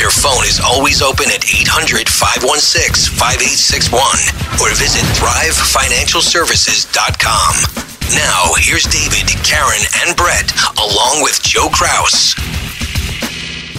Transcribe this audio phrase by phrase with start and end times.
[0.00, 4.00] Their phone is always open at 800 516 5861
[4.64, 7.52] or visit thrivefinancialservices.com.
[8.16, 10.48] Now, here's David, Karen, and Brett,
[10.80, 12.32] along with Joe Kraus.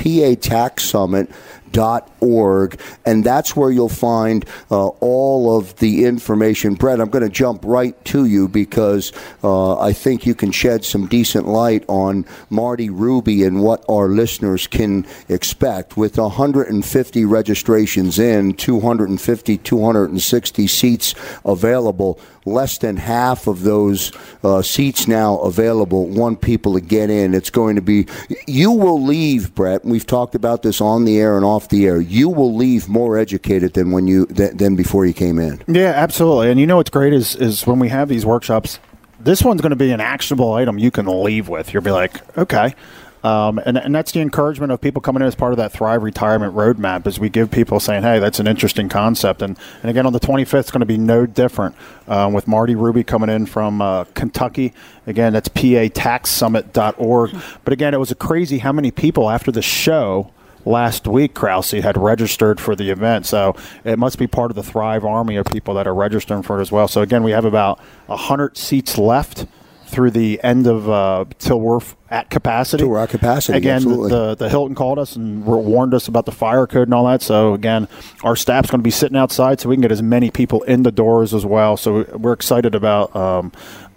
[1.72, 6.74] pataxsummit.org, and that's where you'll find uh, all of the information.
[6.74, 9.12] Brett, I'm going to jump right to you because
[9.42, 14.08] uh, I think you can shed some decent light on Marty Ruby and what our
[14.08, 15.96] listeners can expect.
[15.96, 25.06] With 150 registrations in, 250, 260 seats available, less than half of those uh, seats
[25.06, 27.34] now available want people to get in.
[27.34, 28.06] It's going to be,
[28.47, 29.84] you will leave, Brett.
[29.84, 32.00] We've talked about this on the air and off the air.
[32.00, 35.62] You will leave more educated than when you than, than before you came in.
[35.66, 36.50] Yeah, absolutely.
[36.50, 38.78] And you know what's great is is when we have these workshops,
[39.20, 41.72] this one's going to be an actionable item you can leave with.
[41.72, 42.75] You'll be like, okay.
[43.22, 46.02] Um, and, and that's the encouragement of people coming in as part of that Thrive
[46.02, 49.42] Retirement Roadmap is we give people saying, hey, that's an interesting concept.
[49.42, 51.76] And, and again, on the 25th, it's going to be no different
[52.08, 54.72] um, with Marty Ruby coming in from uh, Kentucky.
[55.06, 57.36] Again, that's pataxsummit.org.
[57.64, 60.32] But again, it was a crazy how many people after the show
[60.64, 63.26] last week, Krause had registered for the event.
[63.26, 66.58] So it must be part of the Thrive Army of people that are registering for
[66.58, 66.88] it as well.
[66.88, 69.46] So again, we have about 100 seats left
[69.92, 71.80] through the end of uh, till we're
[72.10, 72.82] at capacity.
[72.82, 74.08] To our capacity, Again, absolutely.
[74.10, 77.22] the the Hilton called us and warned us about the fire code and all that.
[77.22, 77.86] So again,
[78.24, 80.82] our staff's going to be sitting outside so we can get as many people in
[80.82, 81.76] the doors as well.
[81.76, 83.14] So we're excited about.
[83.14, 83.52] Um,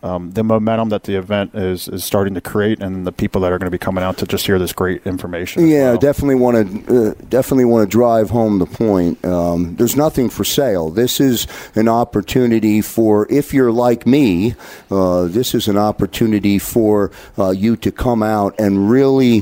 [0.05, 3.51] um, the momentum that the event is, is starting to create, and the people that
[3.51, 5.67] are going to be coming out to just hear this great information.
[5.67, 5.97] Yeah, well.
[5.97, 9.25] definitely want to uh, definitely want to drive home the point.
[9.25, 10.91] Um, there's nothing for sale.
[10.91, 14.53] This is an opportunity for if you're like me.
[14.91, 19.41] Uh, this is an opportunity for uh, you to come out and really.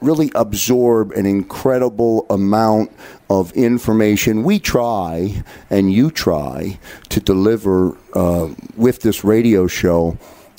[0.00, 2.90] Really absorb an incredible amount
[3.28, 4.42] of information.
[4.42, 6.78] We try, and you try,
[7.10, 10.16] to deliver uh, with this radio show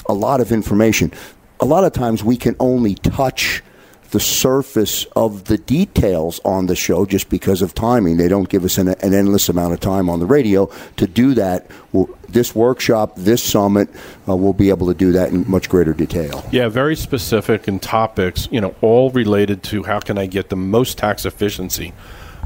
[0.07, 1.11] a lot of information.
[1.59, 3.63] A lot of times we can only touch
[4.11, 8.17] the surface of the details on the show just because of timing.
[8.17, 11.33] They don't give us an, an endless amount of time on the radio to do
[11.35, 11.67] that.
[11.93, 13.89] Well, this workshop, this summit,
[14.27, 16.45] uh, we'll be able to do that in much greater detail.
[16.51, 20.55] Yeah, very specific and topics, you know, all related to how can I get the
[20.57, 21.93] most tax efficiency?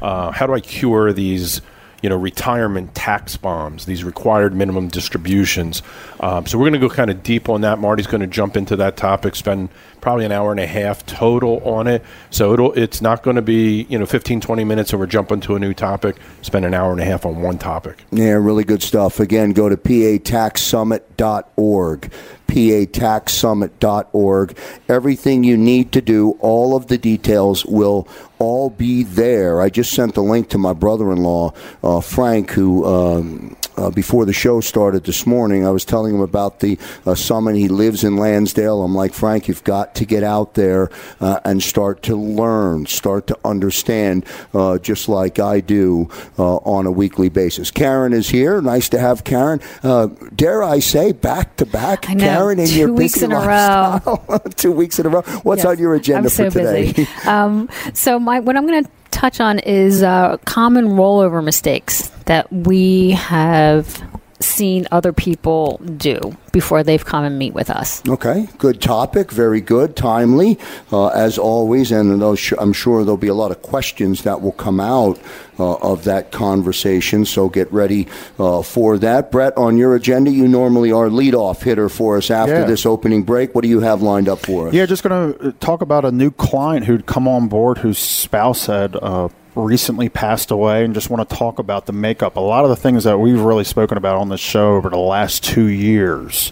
[0.01, 1.61] Uh, how do I cure these,
[2.01, 5.81] you know, retirement tax bombs, these required minimum distributions?
[6.19, 7.79] Um, so we're going to go kind of deep on that.
[7.79, 9.69] Marty's going to jump into that topic, spend
[10.05, 12.03] probably an hour and a half total on it.
[12.29, 15.39] So it'll it's not going to be, you know, 15, 20 minutes and we're jumping
[15.41, 18.03] to a new topic, spend an hour and a half on one topic.
[18.11, 19.19] Yeah, really good stuff.
[19.19, 22.11] Again, go to pataxsummit.org.
[22.47, 24.57] pataxsummit.org.
[24.87, 28.07] Everything you need to do, all of the details will
[28.37, 29.59] all be there.
[29.59, 31.51] I just sent the link to my brother in law,
[31.83, 32.85] uh, Frank, who.
[32.85, 37.15] Um, uh, before the show started this morning, I was telling him about the uh,
[37.15, 37.55] summit.
[37.55, 38.83] He lives in Lansdale.
[38.83, 40.89] I'm like, Frank, you've got to get out there
[41.19, 46.85] uh, and start to learn, start to understand, uh, just like I do uh, on
[46.85, 47.71] a weekly basis.
[47.71, 48.61] Karen is here.
[48.61, 49.59] Nice to have Karen.
[49.83, 52.25] Uh, dare I say, back to back, I know.
[52.25, 53.41] Karen, in Two your weeks busy in a row.
[53.45, 54.39] lifestyle.
[54.55, 55.21] Two weeks in a row.
[55.43, 55.65] What's Yes.
[55.67, 56.91] on your agenda I'm so for today?
[56.93, 57.07] Busy.
[57.27, 62.51] um, so my what I'm going to touch on is uh, common rollover mistakes that
[62.51, 64.01] we have
[64.39, 66.19] seen other people do
[66.51, 68.01] before they've come and meet with us.
[68.07, 70.57] Okay, good topic, very good, timely,
[70.91, 74.51] uh, as always, and those, I'm sure there'll be a lot of questions that will
[74.53, 75.19] come out
[75.59, 77.25] uh, of that conversation.
[77.25, 78.07] So get ready
[78.39, 79.31] uh, for that.
[79.31, 82.65] Brett, on your agenda, you normally are leadoff hitter for us after Yeah.
[82.65, 83.55] this opening break.
[83.55, 84.73] What do you have lined up for us?
[84.73, 88.65] Yeah, just going to talk about a new client who'd come on board whose spouse
[88.67, 92.35] had uh, recently passed away and just want to talk about the makeup.
[92.35, 94.97] A lot of the things that we've really spoken about on this show over the
[94.97, 96.51] last two years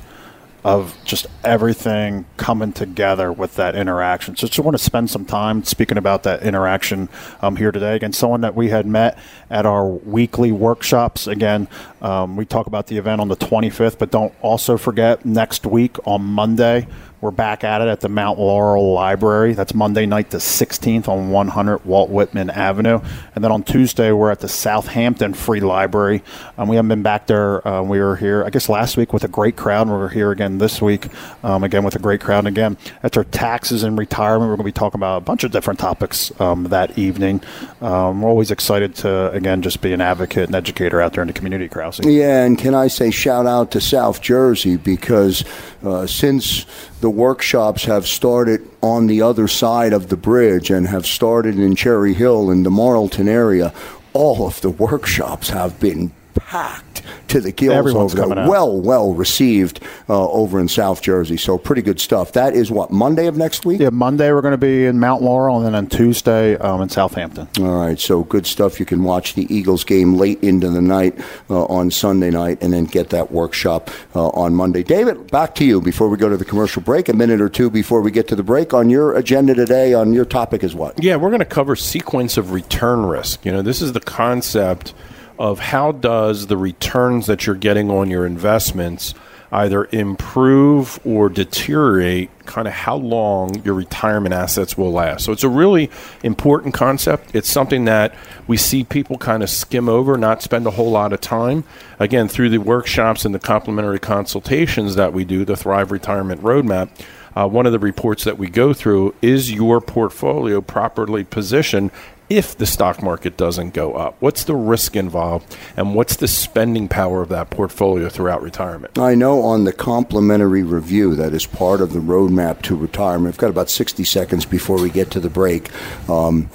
[0.64, 4.36] of just everything coming together with that interaction.
[4.38, 7.10] So just want to spend some time speaking about that interaction
[7.42, 7.96] um, here today.
[7.96, 9.18] Again, someone that we had met
[9.50, 11.28] at our weekly workshops.
[11.28, 11.68] Again,
[12.02, 15.98] um, we talk about the event on the 25th, but don't also forget next week
[16.08, 16.88] on Monday.
[17.24, 19.54] We're back at it at the Mount Laurel Library.
[19.54, 23.00] That's Monday night, the 16th on 100 Walt Whitman Avenue.
[23.34, 26.22] And then on Tuesday, we're at the Southampton Free Library.
[26.58, 27.66] Um, we haven't been back there.
[27.66, 29.88] Uh, we were here, I guess, last week with a great crowd.
[29.88, 31.08] We're here again this week,
[31.46, 32.40] um, again with a great crowd.
[32.40, 34.50] And again, that's our taxes and retirement.
[34.50, 37.40] We're going to be talking about a bunch of different topics um, that evening.
[37.80, 41.28] Um, we're always excited to, again, just be an advocate and educator out there in
[41.28, 42.02] the community, Krause.
[42.04, 45.46] Yeah, and can I say shout out to South Jersey because
[45.84, 46.66] uh, since
[47.04, 51.76] the workshops have started on the other side of the bridge and have started in
[51.76, 53.74] Cherry Hill in the Marlton area,
[54.14, 56.93] all of the workshops have been packed
[57.33, 58.24] to the gills Everyone's over there.
[58.24, 58.49] coming out.
[58.49, 61.37] Well, well received uh, over in South Jersey.
[61.37, 62.31] So pretty good stuff.
[62.33, 63.81] That is what Monday of next week.
[63.81, 66.90] Yeah, Monday we're going to be in Mount Laurel, and then on Tuesday um, in
[66.90, 67.47] Southampton.
[67.59, 68.80] All right, so good stuff.
[68.80, 72.71] You can watch the Eagles game late into the night uh, on Sunday night and
[72.71, 74.83] then get that workshop uh, on Monday.
[74.83, 77.09] David, back to you before we go to the commercial break.
[77.09, 78.73] A minute or two before we get to the break.
[78.73, 81.04] On your agenda today, on your topic is what?
[81.04, 83.44] Yeah, we're going to cover sequence of return risk.
[83.44, 84.94] You know, this is the concept
[85.37, 89.13] of how does the returns that you're getting on your investments
[89.54, 95.23] either improve or deteriorate kind of how long your retirement assets will last.
[95.23, 95.92] So it's a really
[96.23, 97.35] important concept.
[97.35, 98.16] It's something that
[98.47, 101.63] we see people kind of skim over, not spend a whole lot of time.
[101.99, 106.90] Again, through the workshops and the complimentary consultations that we do, the Thrive Retirement Roadmap,
[107.35, 111.92] uh, one of the reports that we go through is your portfolio properly positioned
[112.37, 114.16] if the stock market doesn't go up?
[114.19, 118.97] What's the risk involved, and what's the spending power of that portfolio throughout retirement?
[118.97, 123.37] I know on the complimentary review that is part of the roadmap to retirement, we've
[123.37, 125.69] got about 60 seconds before we get to the break.
[126.09, 126.49] Um,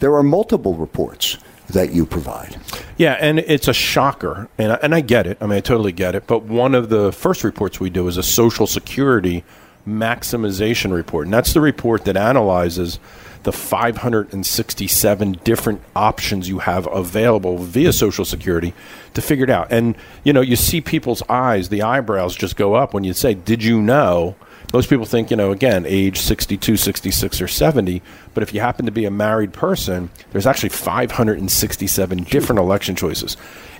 [0.00, 1.38] there are multiple reports
[1.68, 2.58] that you provide.
[2.96, 5.38] Yeah, and it's a shocker, and I, and I get it.
[5.40, 6.26] I mean, I totally get it.
[6.26, 9.44] But one of the first reports we do is a Social Security
[9.86, 11.26] maximization report.
[11.26, 12.98] And that's the report that analyzes
[13.44, 18.74] the 567 different options you have available via Social Security
[19.12, 19.70] to figure it out.
[19.70, 23.34] And, you know, you see people's eyes, the eyebrows just go up when you say,
[23.34, 24.34] Did you know?
[24.72, 28.02] Most people think, you know, again, age 62, 66, or 70.
[28.32, 33.36] But if you happen to be a married person, there's actually 567 different election choices.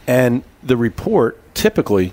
[0.07, 2.13] And the report typically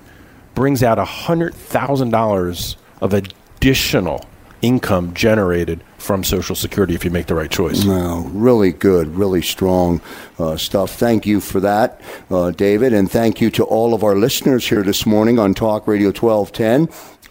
[0.55, 3.13] brings out $100,000 of
[3.61, 4.25] additional
[4.63, 7.85] income generated from Social Security if you make the right choice.
[7.85, 10.01] No, really good, really strong
[10.39, 10.95] uh, stuff.
[10.95, 12.01] Thank you for that,
[12.31, 15.87] uh, David, and thank you to all of our listeners here this morning on Talk
[15.87, 16.87] Radio 1210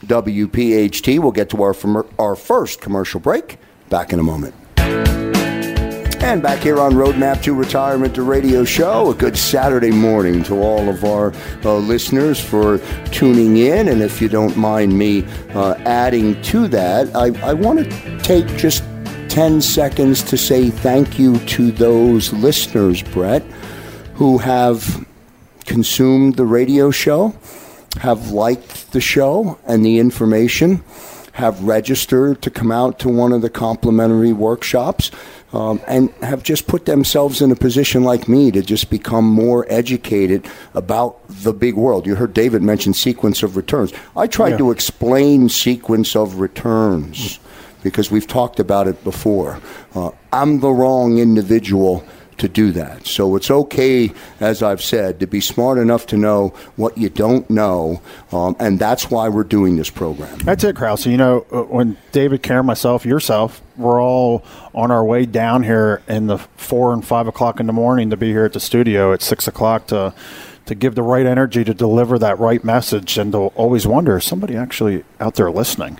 [0.06, 1.18] WPHT.
[1.18, 1.74] We'll get to our,
[2.16, 3.58] our first commercial break
[3.88, 4.54] back in a moment.
[6.22, 9.10] And back here on Roadmap to Retirement, the radio show.
[9.10, 11.32] A good Saturday morning to all of our
[11.64, 13.88] uh, listeners for tuning in.
[13.88, 15.24] And if you don't mind me
[15.54, 18.84] uh, adding to that, I, I want to take just
[19.30, 23.42] 10 seconds to say thank you to those listeners, Brett,
[24.14, 25.06] who have
[25.64, 27.34] consumed the radio show,
[27.98, 30.84] have liked the show and the information,
[31.32, 35.10] have registered to come out to one of the complimentary workshops
[35.52, 39.66] um, and have just put themselves in a position like me to just become more
[39.68, 42.06] educated about the big world.
[42.06, 43.92] You heard David mention sequence of returns.
[44.16, 44.58] I tried yeah.
[44.58, 47.40] to explain sequence of returns
[47.82, 49.60] because we've talked about it before.
[49.94, 52.04] Uh, I'm the wrong individual
[52.40, 53.06] to do that.
[53.06, 57.48] So it's okay, as I've said, to be smart enough to know what you don't
[57.50, 58.00] know,
[58.32, 60.38] um, and that's why we're doing this program.
[60.38, 61.06] That's it, Krause.
[61.06, 64.44] You know, uh, when David, Karen, myself, yourself, we're all
[64.74, 68.16] on our way down here in the four and five o'clock in the morning to
[68.16, 70.14] be here at the studio at six o'clock to
[70.66, 74.24] to give the right energy to deliver that right message and to always wonder is
[74.24, 75.98] somebody actually out there listening?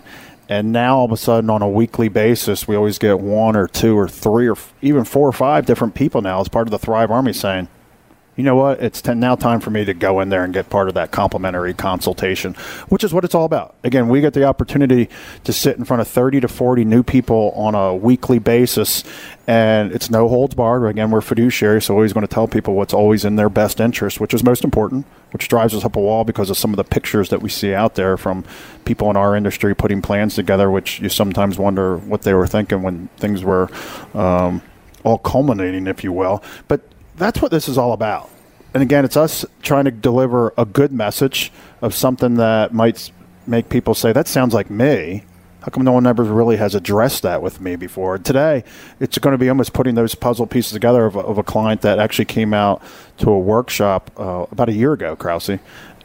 [0.48, 3.68] And now all of a sudden, on a weekly basis, we always get one or
[3.68, 6.78] two or three or even four or five different people now as part of the
[6.78, 7.68] Thrive Army saying,
[8.36, 10.88] you know what, it's now time for me to go in there and get part
[10.88, 12.54] of that complimentary consultation,
[12.88, 13.74] which is what it's all about.
[13.84, 15.08] Again, we get the opportunity
[15.44, 19.04] to sit in front of 30 to 40 new people on a weekly basis,
[19.46, 20.86] and it's no holds barred.
[20.86, 23.80] Again, we're fiduciary, so we're always going to tell people what's always in their best
[23.80, 26.76] interest, which is most important which drives us up a wall because of some of
[26.76, 28.44] the pictures that we see out there from
[28.84, 32.82] people in our industry putting plans together, which you sometimes wonder what they were thinking
[32.82, 33.68] when things were
[34.14, 34.62] um,
[35.04, 36.42] all culminating, if you will.
[36.68, 36.80] But
[37.20, 38.30] that's what this is all about.
[38.72, 43.10] And again, it's us trying to deliver a good message of something that might
[43.46, 45.24] make people say, that sounds like me.
[45.60, 48.16] How come no one ever really has addressed that with me before?
[48.16, 48.64] Today,
[48.98, 51.82] it's going to be almost putting those puzzle pieces together of a, of a client
[51.82, 52.80] that actually came out
[53.18, 55.58] to a workshop uh, about a year ago, Krause,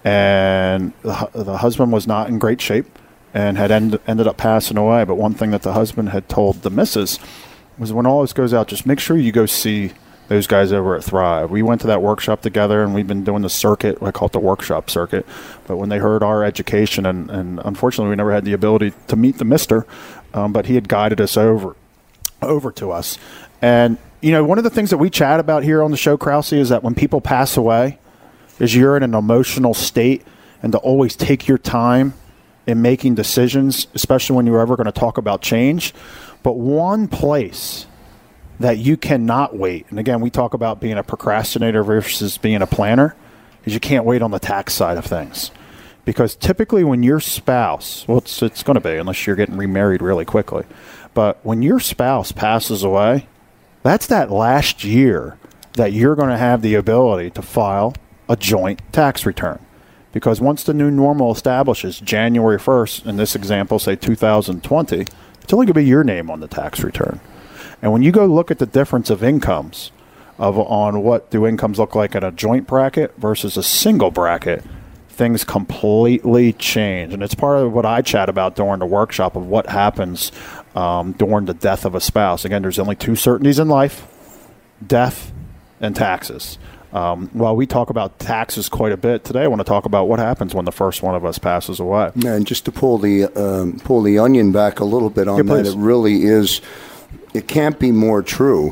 [0.04, 3.00] and the, the, husband was not in great shape
[3.34, 5.06] and had end, ended up passing away.
[5.06, 7.18] But one thing that the husband had told the missus
[7.78, 9.94] was when all this goes out, just make sure you go see
[10.28, 11.52] those guys over at Thrive.
[11.52, 14.02] We went to that workshop together, and we've been doing the circuit.
[14.02, 15.26] I call it the workshop circuit.
[15.68, 19.16] But when they heard our education, and, and unfortunately, we never had the ability to
[19.16, 19.86] meet the Mister,
[20.34, 21.76] um, but he had guided us over
[22.42, 23.18] over to us.
[23.62, 26.18] And you know, one of the things that we chat about here on the show,
[26.18, 28.00] Krause, is that when people pass away,
[28.60, 30.26] is you're in an emotional state,
[30.64, 32.14] and to always take your time
[32.66, 35.94] in making decisions, especially when you're ever going to talk about change.
[36.42, 37.86] But one place
[38.60, 39.86] that you cannot wait.
[39.90, 43.16] And again, we talk about being a procrastinator versus being a planner,
[43.66, 45.52] is you can't wait on the tax side of things.
[46.06, 50.02] Because typically, when your spouse, well, it's, it's going to be unless you're getting remarried
[50.02, 50.64] really quickly,
[51.14, 53.28] but when your spouse passes away,
[53.82, 55.38] that's that last year
[55.74, 57.94] that you're going to have the ability to file
[58.30, 59.60] a joint tax return.
[60.12, 65.02] Because once the new normal establishes January 1st, in this example, say 2020,
[65.42, 67.20] it's only going to be your name on the tax return.
[67.86, 69.92] And when you go look at the difference of incomes
[70.40, 74.64] of on what do incomes look like in a joint bracket versus a single bracket,
[75.08, 77.14] things completely change.
[77.14, 80.32] And it's part of what I chat about during the workshop of what happens
[80.74, 82.44] um, during the death of a spouse.
[82.44, 84.08] Again, there's only two certainties in life
[84.88, 85.32] death
[85.80, 86.58] and taxes.
[86.92, 90.06] Um, while we talk about taxes quite a bit today, I want to talk about
[90.06, 92.10] what happens when the first one of us passes away.
[92.16, 95.46] Yeah, and just to pull the um, pull the onion back a little bit on
[95.46, 96.62] yeah, that, it really is
[97.34, 98.72] it can't be more true.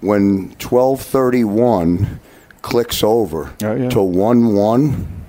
[0.00, 2.20] When 1231
[2.62, 3.88] clicks over oh, yeah.
[3.90, 5.24] to 1 1,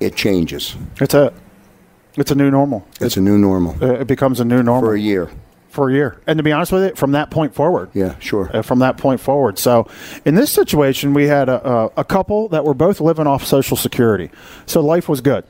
[0.00, 0.76] it changes.
[1.00, 1.32] It's a,
[2.16, 2.86] it's a new normal.
[3.00, 3.82] It's, a new normal.
[3.82, 4.90] It becomes a new normal.
[4.90, 5.30] For a year.
[5.68, 6.20] For a year.
[6.26, 7.90] And to be honest with it, from that point forward.
[7.92, 8.50] Yeah, sure.
[8.54, 9.58] Uh, from that point forward.
[9.58, 9.88] So
[10.24, 13.76] in this situation, we had a, a, a couple that were both living off Social
[13.76, 14.30] Security.
[14.64, 15.44] So life was good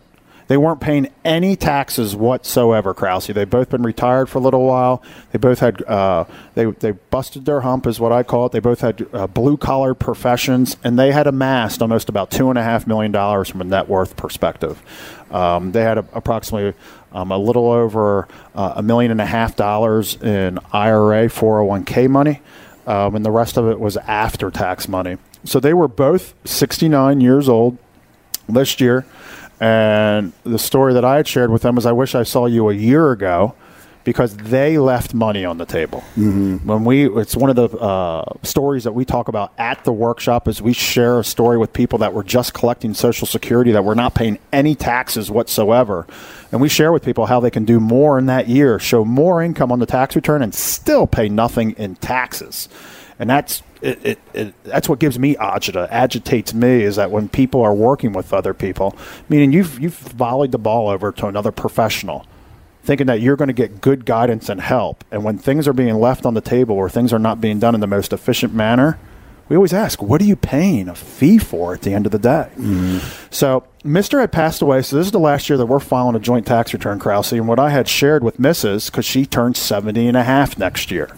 [0.49, 3.27] They weren't paying any taxes whatsoever, Krause.
[3.27, 5.03] They've both been retired for a little while.
[5.33, 6.25] They both had uh,
[6.55, 8.53] they they busted their hump, is what I call it.
[8.53, 12.59] They both had uh, blue collar professions, and they had amassed almost about two and
[12.59, 14.81] a half million dollars from a net worth perspective.
[15.33, 16.79] Um, they had a, approximately
[17.13, 22.41] um, a little over uh, a million and a half dollars in IRA 401k money,
[22.87, 25.17] um, and the rest of it was after tax money.
[25.43, 27.79] So they were both 69 years old
[28.49, 29.05] this year.
[29.61, 32.69] And the story that I had shared with them is I wish I saw you
[32.69, 33.55] a year ago
[34.07, 35.99] because they left money on the table.
[36.17, 36.59] Mm-hmm.
[36.59, 40.47] When we, it's one of the uh, stories that we talk about at the workshop
[40.47, 43.97] is we share a story with people that were just collecting Social Security that were
[43.97, 46.07] not paying any taxes whatsoever,
[46.53, 49.43] and we share with people how they can do more in that year, show more
[49.43, 52.69] income on the tax return, and still pay nothing in taxes,
[53.19, 53.63] and that's.
[53.83, 57.75] It, it, it, that's what gives me agita, agitates me, is that when people are
[57.75, 58.97] working with other people,
[59.29, 62.27] meaning you've you've volleyed the ball over to another professional,
[62.83, 65.05] thinking that you're going to get good guidance and help.
[65.11, 67.75] And when things are being left on the table or things are not being done
[67.75, 68.99] in the most efficient manner,
[69.49, 72.19] we always ask, what are you paying a fee for at the end of the
[72.19, 72.49] day?
[72.57, 72.99] Mm-hmm.
[73.31, 74.21] So, Mr.
[74.21, 74.83] had passed away.
[74.83, 77.33] So, this is the last year that we're filing a joint tax return, Krause.
[77.33, 80.91] And what I had shared with Mrs., because she turns 70 and a half next
[80.91, 81.11] year,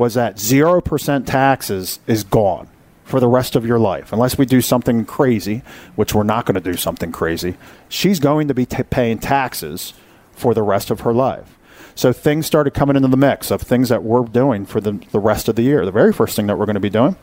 [0.00, 2.66] was that 0% taxes is gone
[3.04, 4.14] for the rest of your life.
[4.14, 5.60] Unless we do something crazy,
[5.94, 7.58] which we're not going to do something crazy,
[7.90, 9.92] she's going to be t- paying taxes
[10.32, 11.58] for the rest of her life.
[11.94, 15.20] So things started coming into the mix of things that we're doing for the, the
[15.20, 15.84] rest of the year.
[15.84, 17.16] The very first thing that we're going to be doing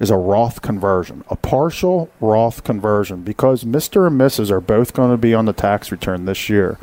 [0.00, 4.08] is a Roth conversion, a partial Roth conversion, because Mr.
[4.08, 4.50] and Mrs.
[4.50, 6.76] are both going to be on the tax return this year.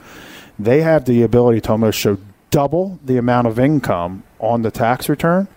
[0.57, 2.17] They have the ability to almost show
[2.49, 5.47] double the amount of income on the tax return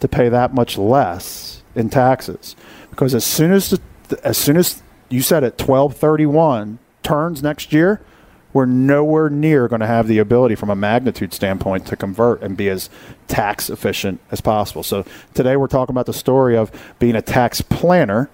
[0.00, 2.54] to pay that much less in taxes.
[2.90, 3.80] Because as soon as the,
[4.24, 8.00] as soon as you said it, twelve thirty one turns next year,
[8.52, 12.56] we're nowhere near going to have the ability from a magnitude standpoint to convert and
[12.56, 12.90] be as
[13.26, 14.82] tax efficient as possible.
[14.82, 15.04] So
[15.34, 18.30] today we're talking about the story of being a tax planner,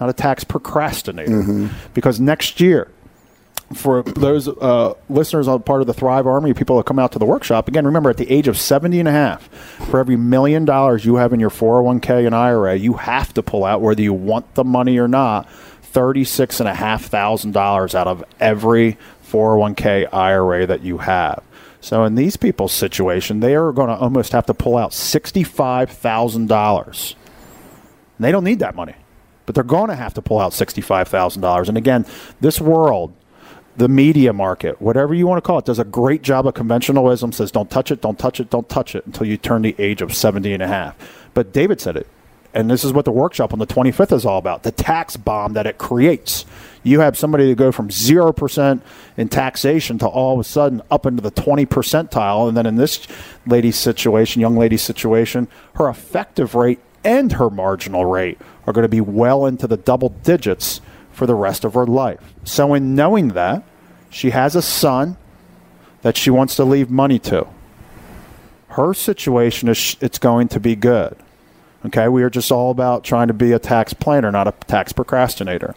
[0.00, 1.42] not a tax procrastinator.
[1.42, 1.68] Mm-hmm.
[1.94, 2.90] Because next year,
[3.74, 7.18] for those uh, listeners on part of the Thrive Army, people that come out to
[7.18, 9.48] the workshop, again, remember at the age of 70 and a half,
[9.90, 13.64] for every million dollars you have in your 401k and IRA, you have to pull
[13.64, 15.48] out, whether you want the money or not,
[15.92, 18.96] $36,500 out of every
[19.30, 21.42] 401k IRA that you have.
[21.80, 27.14] So in these people's situation, they are going to almost have to pull out $65,000.
[28.18, 28.94] They don't need that money,
[29.44, 31.68] but they're going to have to pull out $65,000.
[31.68, 32.06] And again,
[32.40, 33.12] this world,
[33.76, 37.34] the media market, whatever you want to call it, does a great job of conventionalism,
[37.34, 40.00] says don't touch it, don't touch it, don't touch it until you turn the age
[40.00, 40.96] of 70 and a half.
[41.34, 42.06] But David said it
[42.54, 45.54] and this is what the workshop on the 25th is all about the tax bomb
[45.54, 46.46] that it creates.
[46.84, 48.80] You have somebody to go from 0%
[49.16, 52.46] in taxation to all of a sudden up into the 20 percentile.
[52.46, 53.08] And then in this
[53.44, 58.88] lady's situation, young lady's situation, her effective rate and her marginal rate are going to
[58.88, 60.80] be well into the double digits
[61.14, 62.34] for the rest of her life.
[62.44, 63.62] So, in knowing that,
[64.10, 65.16] she has a son
[66.02, 67.46] that she wants to leave money to.
[68.68, 71.16] Her situation is it's going to be good.
[71.86, 74.92] Okay, we are just all about trying to be a tax planner, not a tax
[74.92, 75.74] procrastinator.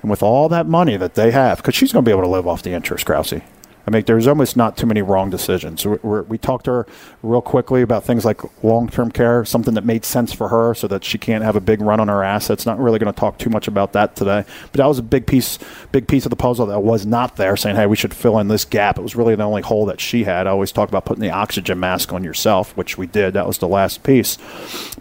[0.00, 2.28] And with all that money that they have, because she's going to be able to
[2.28, 3.40] live off the interest, Krause.
[3.86, 5.84] I mean, there's almost not too many wrong decisions.
[5.84, 6.86] We're, we talked to her
[7.22, 10.86] real quickly about things like long term care, something that made sense for her so
[10.88, 12.64] that she can't have a big run on her assets.
[12.64, 14.44] Not really going to talk too much about that today.
[14.70, 15.58] But that was a big piece,
[15.90, 18.48] big piece of the puzzle that was not there, saying, hey, we should fill in
[18.48, 18.98] this gap.
[18.98, 20.46] It was really the only hole that she had.
[20.46, 23.34] I always talk about putting the oxygen mask on yourself, which we did.
[23.34, 24.38] That was the last piece.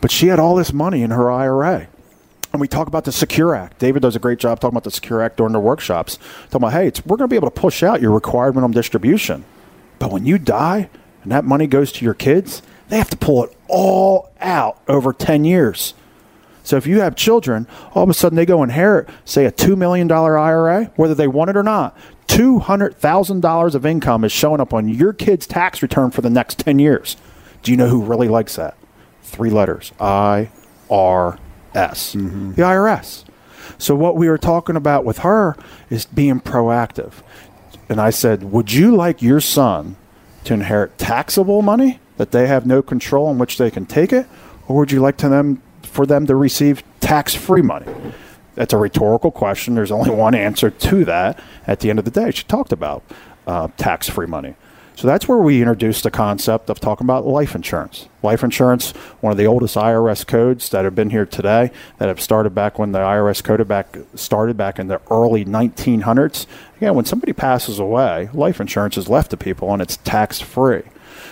[0.02, 1.88] But she had all this money in her IRA
[2.52, 3.80] and we talk about the Secure Act.
[3.80, 6.18] David does a great job talking about the Secure Act during the workshops.
[6.50, 9.46] Talking about, hey, we're going to be able to push out your required minimum distribution.
[10.00, 10.90] But when you die
[11.24, 15.14] and that money goes to your kids, they have to pull it all out over
[15.14, 15.94] 10 years.
[16.64, 19.78] So if you have children, all of a sudden they go inherit, say, a $2
[19.78, 21.98] million IRA, whether they want it or not.
[22.28, 26.80] $200,000 of income is showing up on your kid's tax return for the next 10
[26.80, 27.18] years.
[27.64, 28.78] Do you know who really likes that?
[29.22, 30.50] Three letters I
[30.90, 31.40] R
[32.16, 32.54] mm-hmm.
[32.54, 33.24] the IRS.
[33.78, 35.56] So what we were talking about with her
[35.90, 37.14] is being proactive.
[37.90, 39.96] And I said, "Would you like your son
[40.44, 44.28] to inherit taxable money that they have no control in which they can take it,
[44.68, 47.88] or would you like to them for them to receive tax-free money?"
[48.56, 49.76] That's a rhetorical question.
[49.76, 51.40] There's only one answer to that.
[51.66, 53.04] At the end of the day, she talked about
[53.48, 54.56] uh, tax-free money.
[55.02, 58.08] So that's where we introduced the concept of talking about life insurance.
[58.22, 62.22] Life insurance, one of the oldest IRS codes that have been here today, that have
[62.22, 66.46] started back when the IRS code back started back in the early 1900s.
[66.78, 70.84] Again, when somebody passes away, life insurance is left to people and it's tax free.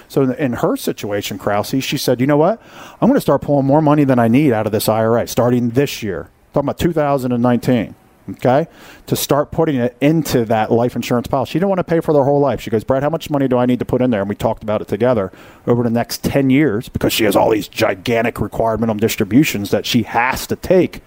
[0.08, 2.60] So in her situation, Krause, she said, you know what?
[3.00, 5.70] I'm going to start pulling more money than I need out of this IRA starting
[5.70, 6.32] this year.
[6.54, 7.94] Talking about 2019
[8.36, 8.68] okay,
[9.08, 11.52] to start putting it into that life insurance policy.
[11.52, 12.62] She didn't want to pay for their whole life.
[12.62, 14.22] She goes, Brett, how much money do I need to put in there?
[14.22, 15.32] And we talked about it together
[15.68, 19.86] over the next 10 years because she has all these gigantic required minimum distributions that
[19.86, 21.02] she has to take.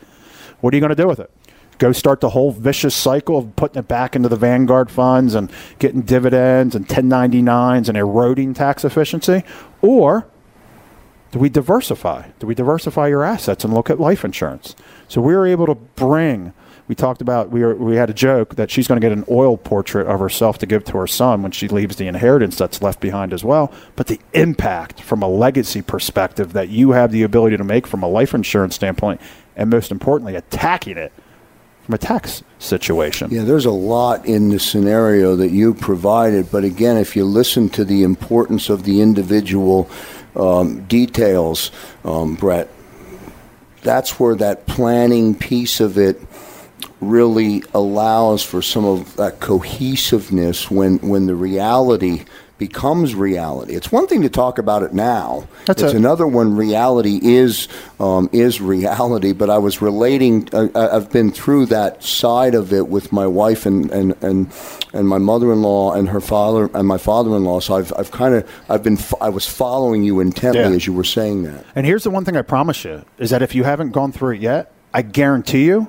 [0.61, 1.31] What are you going to do with it?
[1.79, 5.51] Go start the whole vicious cycle of putting it back into the Vanguard funds and
[5.79, 9.43] getting dividends and 1099s and eroding tax efficiency?
[9.81, 10.27] Or
[11.33, 12.29] do we diversify?
[12.39, 14.77] Do we diversify your assets and look at life insurance?
[15.09, 16.53] So we were able to bring
[16.89, 19.25] we talked about we were, we had a joke that she's going to get an
[19.31, 22.83] oil portrait of herself to give to her son when she leaves the inheritance that's
[22.83, 23.73] left behind as well.
[23.97, 28.03] But the impact from a legacy perspective that you have the ability to make from
[28.03, 29.21] a life insurance standpoint,
[29.57, 31.13] and most importantly, attacking it
[31.85, 33.31] from a tax situation.
[33.31, 37.69] Yeah, there's a lot in the scenario that you provided, but again, if you listen
[37.71, 39.91] to the importance of the individual
[40.37, 41.73] um, details,
[42.05, 42.69] um, Brett,
[43.83, 46.21] that's where that planning piece of it
[47.03, 52.25] really allows for some of that cohesiveness when when the reality
[52.59, 53.75] becomes reality.
[53.75, 55.49] It's one thing to talk about it now.
[55.67, 56.55] That's it's a- another one.
[56.55, 57.67] Reality is
[57.99, 59.33] um, is reality.
[59.33, 60.49] But I was relating.
[60.53, 64.53] Uh, I've been through that side of it with my wife and and and,
[64.93, 67.59] and my mother-in-law and her father and my father-in-law.
[67.61, 70.71] So I've I've kind of I've been I was following you intently Yeah.
[70.71, 71.65] as you were saying that.
[71.75, 74.35] And here's the one thing I promise you is that if you haven't gone through
[74.37, 75.89] it yet, I guarantee you,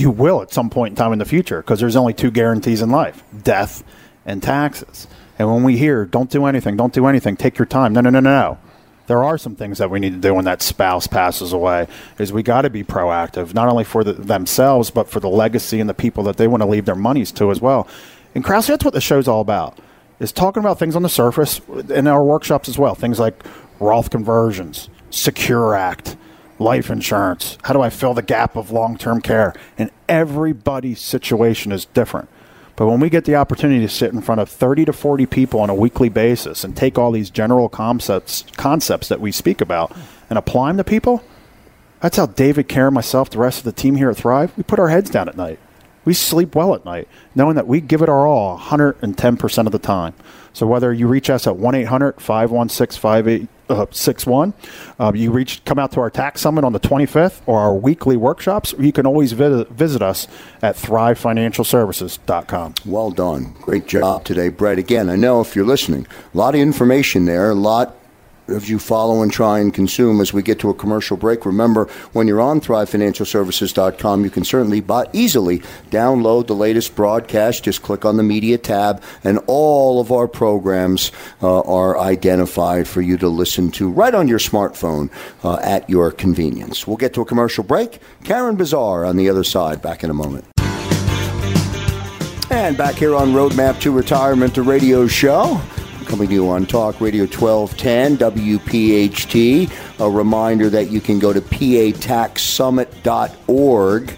[0.00, 2.82] you will at some point in time in the future because there's only two guarantees
[2.82, 3.84] in life death
[4.24, 5.06] and taxes.
[5.38, 7.92] And when we hear, don't do anything, don't do anything, take your time.
[7.92, 8.58] No, no, no, no, no.
[9.06, 11.88] There are some things that we need to do when that spouse passes away.
[12.18, 15.80] Is we got to be proactive, not only for the, themselves, but for the legacy
[15.80, 17.88] and the people that they want to leave their monies to as well.
[18.34, 19.78] And Krause, that's what the show's all about.
[20.20, 22.94] Is talking about things on the surface in our workshops as well.
[22.94, 23.42] Things like
[23.80, 26.16] Roth conversions, Secure Act,
[26.60, 27.58] life insurance.
[27.64, 29.54] How do I fill the gap of long term care?
[29.78, 32.28] And everybody's situation is different.
[32.76, 35.60] But when we get the opportunity to sit in front of 30 to 40 people
[35.60, 39.94] on a weekly basis and take all these general concepts concepts that we speak about
[40.30, 41.22] and apply them to people,
[42.00, 44.78] that's how David, Karen, myself, the rest of the team here at Thrive, we put
[44.78, 45.58] our heads down at night.
[46.06, 49.78] We sleep well at night, knowing that we give it our all 110% of the
[49.78, 50.14] time.
[50.54, 54.54] So whether you reach us at 1 800 516 5861,
[54.98, 58.16] um, you reach come out to our tax summit on the 25th or our weekly
[58.16, 60.26] workshops, or you can always visit, visit us
[60.62, 62.74] at thrivefinancialservices.com.
[62.86, 63.54] Well done.
[63.60, 64.78] Great job today, Brett.
[64.78, 67.96] Again, I know if you're listening, a lot of information there, a lot
[68.50, 71.46] of you follow and try and consume as we get to a commercial break.
[71.46, 75.60] Remember, when you're on thrivefinancialservices.com, you can certainly buy, easily
[75.90, 77.64] download the latest broadcast.
[77.64, 83.00] Just click on the media tab, and all of our programs uh, are identified for
[83.00, 85.10] you to listen to right on your smartphone
[85.44, 86.86] uh, at your convenience.
[86.86, 88.00] We'll get to a commercial break.
[88.24, 89.82] Karen Bazar on the other side.
[89.82, 90.44] Back in a moment.
[92.50, 95.60] And back here on Roadmap to Retirement, the radio show.
[96.10, 99.70] Coming to you on Talk Radio 1210, WPHT.
[100.00, 104.16] A reminder that you can go to pataxsummit.org.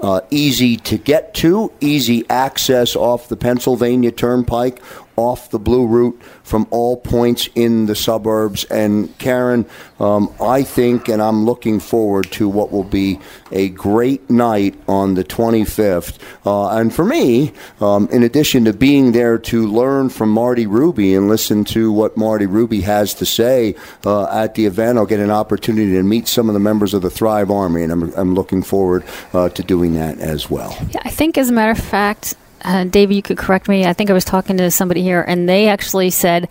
[0.00, 4.82] Uh, easy to get to, easy access off the Pennsylvania Turnpike,
[5.16, 8.64] off the Blue Route from all points in the suburbs.
[8.64, 9.66] And Karen,
[9.98, 13.18] um, I think, and I'm looking forward to what will be
[13.50, 16.18] a great night on the 25th.
[16.44, 21.14] Uh, and for me, um, in addition to being there to learn from Marty Ruby
[21.14, 23.74] and listen to what Marty Ruby has to say
[24.04, 27.02] uh, at the event, I'll get an opportunity to meet some of the members of
[27.02, 30.76] the Thrive Army, and I'm, I'm looking forward uh, to doing that as well.
[30.90, 33.86] Yeah, I think, as a matter of fact, uh, David, you could correct me.
[33.86, 36.48] I think I was talking to somebody here, and they actually said,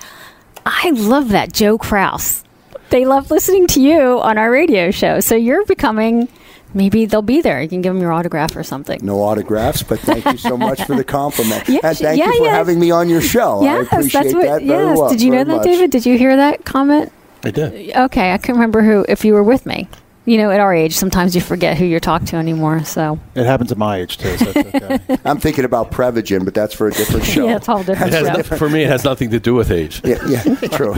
[0.65, 2.44] I love that Joe Kraus.
[2.89, 5.20] They love listening to you on our radio show.
[5.20, 6.28] So you're becoming,
[6.74, 7.62] maybe they'll be there.
[7.62, 9.00] You can give them your autograph or something.
[9.04, 11.68] No autographs, but thank you so much for the compliment.
[11.68, 12.56] Yeah, and thank yeah, you for yes.
[12.56, 13.63] having me on your show.
[13.63, 14.44] yes, I appreciate that's what.
[14.44, 15.10] that very yes, well.
[15.10, 15.63] did you know that, much.
[15.65, 15.91] David?
[15.91, 17.12] Did you hear that comment?
[17.44, 17.96] I did.
[17.96, 19.06] Okay, I can't remember who.
[19.08, 19.88] If you were with me,
[20.26, 22.84] you know, at our age, sometimes you forget who you're talking to anymore.
[22.84, 24.36] So It happens at my age too.
[24.38, 25.18] So it's okay.
[25.26, 27.46] I'm thinking about Prevagen, but that's for a different show.
[27.48, 28.14] yeah, it's all different.
[28.14, 28.34] It has show.
[28.52, 30.02] no- for me, it has nothing to do with age.
[30.04, 30.96] yeah, yeah, true.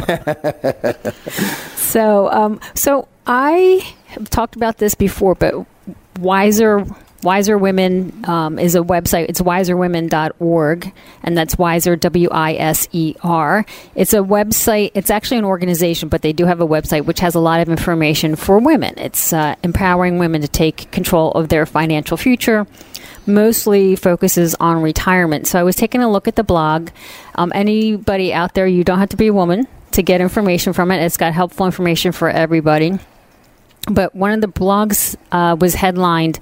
[1.75, 5.65] So, um, so I have talked about this before, but
[6.19, 6.85] Wiser
[7.27, 9.25] Wiser Women um, is a website.
[9.27, 13.65] It's wiserwomen.org, and that's Wiser W I S E R.
[13.95, 14.91] It's a website.
[14.93, 17.67] It's actually an organization, but they do have a website which has a lot of
[17.67, 18.93] information for women.
[18.95, 22.65] It's uh, empowering women to take control of their financial future.
[23.25, 25.47] Mostly focuses on retirement.
[25.47, 26.91] So I was taking a look at the blog.
[27.35, 30.91] Um, anybody out there, you don't have to be a woman to get information from
[30.91, 31.03] it.
[31.03, 32.97] It's got helpful information for everybody.
[33.91, 36.39] But one of the blogs uh, was headlined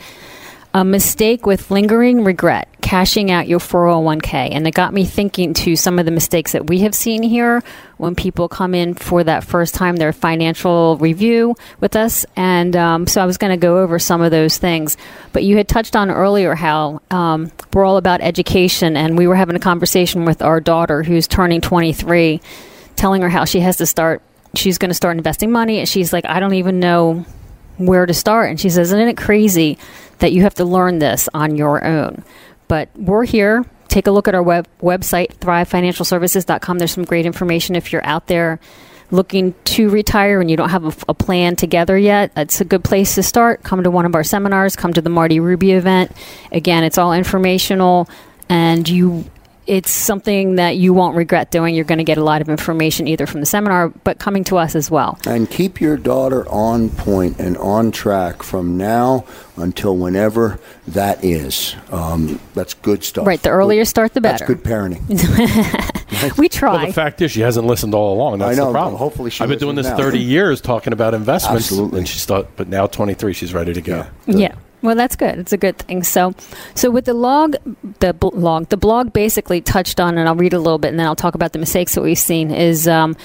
[0.75, 5.77] a mistake with lingering regret cashing out your 401k and it got me thinking to
[5.77, 7.63] some of the mistakes that we have seen here
[7.95, 12.25] when people come in for that first time their financial review with us.
[12.35, 14.97] And um, so i was going to go over some of those things.
[15.31, 18.97] But you had touched on earlier how um, we're all about education.
[18.97, 22.41] And we were having a conversation with our daughter who's turning 23
[22.97, 24.21] telling her how she has to start
[24.55, 25.79] she's going to start investing money.
[25.79, 27.25] And she's like i don't even know
[27.77, 28.49] where to start.
[28.49, 29.77] And she says, Isn't it crazy
[30.19, 32.23] that you have to learn this on your own?
[32.67, 33.65] But we're here.
[33.87, 36.77] Take a look at our web- website, thrivefinancialservices.com.
[36.79, 38.59] There's some great information if you're out there
[39.11, 42.31] looking to retire and you don't have a, a plan together yet.
[42.35, 43.63] It's a good place to start.
[43.63, 46.11] Come to one of our seminars, come to the Marty Ruby event.
[46.51, 48.09] Again, it's all informational
[48.49, 49.25] and you
[49.67, 51.75] it's something that you won't regret doing.
[51.75, 54.57] You're going to get a lot of information either from the seminar, but coming to
[54.57, 55.17] us as well.
[55.25, 59.25] and keep your daughter on point and on track from now
[59.57, 61.75] until whenever that is.
[61.91, 63.25] Um, that's good stuff.
[63.25, 64.45] Right, the earlier you start, the better.
[64.45, 65.91] That's good parenting.
[66.37, 66.69] We try.
[66.69, 66.87] Well, try.
[66.87, 68.39] the fact is, she hasn't listened all along.
[68.39, 68.95] That's I know, the problem.
[68.95, 69.97] hopefully she I've been doing this now.
[69.97, 71.65] 30 years talking about investments.
[71.65, 71.99] Absolutely.
[71.99, 74.07] And she's thought, but now 23, she's ready to go.
[74.25, 74.55] Yeah.
[74.85, 75.39] Well, that's good.
[75.39, 76.03] It's a good thing.
[76.03, 76.35] So,
[76.75, 77.55] so with the log,
[78.01, 81.07] the blog, the blog basically touched on, and I'll read a little bit, and then
[81.07, 82.51] I'll talk about the mistakes that we've seen.
[82.51, 83.17] Is um,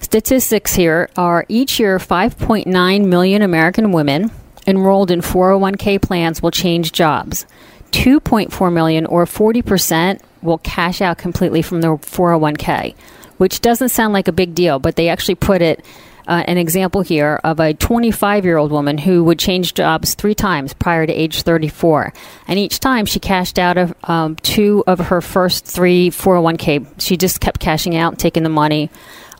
[0.00, 4.32] statistics here are each year 5.9 million American women
[4.66, 7.46] enrolled in 401k plans will change jobs.
[7.92, 12.96] 2.4 million, or 40 percent, will cash out completely from their 401k,
[13.36, 15.84] which doesn't sound like a big deal, but they actually put it
[16.26, 20.34] uh, an example here of a 25 year old woman who would change jobs three
[20.34, 22.12] times prior to age 34.
[22.48, 27.00] And each time she cashed out of um, two of her first three 401k.
[27.00, 28.90] She just kept cashing out, taking the money.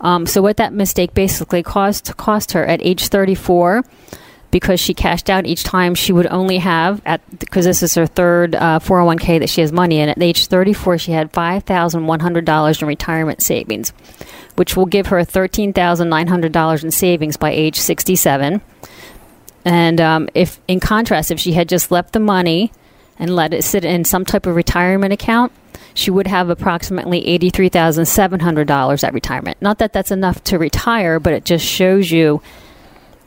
[0.01, 3.83] Um, so, what that mistake basically cost, cost her at age 34
[4.51, 8.05] because she cashed out each time she would only have at because this is her
[8.05, 12.87] third uh, 401k that she has money in at age 34 she had $5100 in
[12.87, 13.91] retirement savings
[14.55, 18.61] which will give her $13900 in savings by age 67
[19.63, 22.71] and um, if in contrast if she had just left the money
[23.17, 25.51] and let it sit in some type of retirement account
[25.93, 31.45] she would have approximately $83700 at retirement not that that's enough to retire but it
[31.45, 32.41] just shows you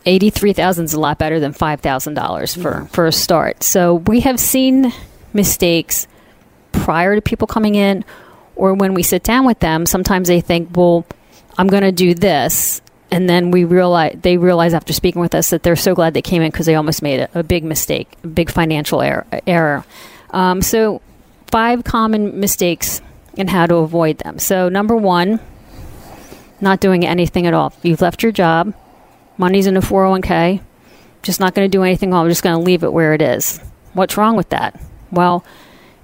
[0.07, 3.63] eighty-three thousand is a lot better than five thousand dollars for for a start.
[3.63, 4.93] So we have seen
[5.33, 6.07] mistakes
[6.73, 8.05] prior to people coming in,
[8.57, 9.87] or when we sit down with them.
[9.87, 11.05] Sometimes they think, "Well,
[11.59, 15.51] I'm going to do this," and then we realize they realize after speaking with us
[15.51, 18.09] that they're so glad they came in because they almost made a, a big mistake,
[18.25, 19.27] a big financial error.
[19.47, 19.85] error.
[20.31, 21.03] Um, so,
[21.49, 23.03] five common mistakes
[23.37, 24.39] and how to avoid them.
[24.39, 25.41] So, number one,
[26.61, 27.73] not doing anything at all.
[27.83, 28.75] You've left your job
[29.39, 30.61] money's in a 401k,
[31.23, 32.13] just not going to do anything.
[32.13, 33.59] I'm just going to leave it where it is.
[33.95, 34.79] What's wrong with that?
[35.11, 35.45] Well,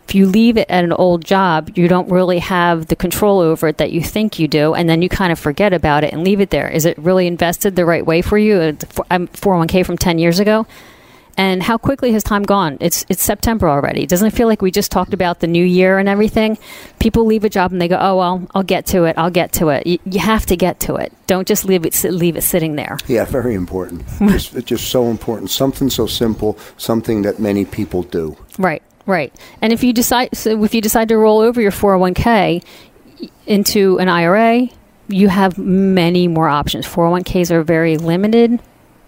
[0.06, 3.68] if you leave it at an old job, you don't really have the control over
[3.68, 6.22] it that you think you do, and then you kind of forget about it and
[6.22, 6.68] leave it there.
[6.68, 8.60] Is it really invested the right way for you?
[8.60, 10.66] It's a 401k from 10 years ago?
[11.36, 12.78] And how quickly has time gone?
[12.80, 14.06] It's it's September already.
[14.06, 16.58] Doesn't it feel like we just talked about the new year and everything?
[17.00, 19.18] People leave a job and they go, "Oh well, I'll get to it.
[19.18, 21.12] I'll get to it." You, you have to get to it.
[21.26, 22.98] Don't just leave it leave it sitting there.
[23.08, 24.04] Yeah, very important.
[24.18, 25.50] just, it's just so important.
[25.50, 28.36] Something so simple, something that many people do.
[28.56, 29.34] Right, right.
[29.60, 32.64] And if you decide, so if you decide to roll over your 401k
[33.46, 34.68] into an IRA,
[35.08, 36.86] you have many more options.
[36.86, 38.60] 401ks are very limited.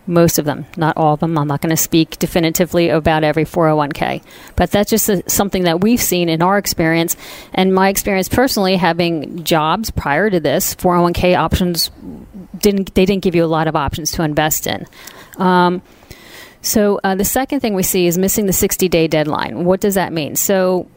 [0.09, 1.37] Most of them, not all of them.
[1.37, 4.23] I'm not going to speak definitively about every 401k,
[4.55, 7.17] but that's just a, something that we've seen in our experience.
[7.53, 11.91] And my experience personally, having jobs prior to this, 401k options
[12.57, 14.87] didn't they didn't give you a lot of options to invest in.
[15.39, 15.83] Um,
[16.67, 19.65] so uh, the second thing we see is missing the 60 day deadline.
[19.65, 20.35] What does that mean?
[20.35, 20.89] So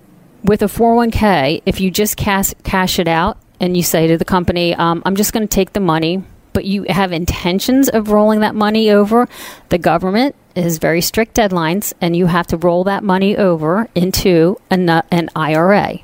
[0.43, 4.25] with a 401k, if you just cash, cash it out and you say to the
[4.25, 8.39] company, um, I'm just going to take the money, but you have intentions of rolling
[8.39, 9.27] that money over,
[9.69, 14.59] the government has very strict deadlines, and you have to roll that money over into
[14.71, 15.99] an, an IRA.